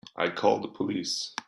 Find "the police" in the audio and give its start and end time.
0.61-1.35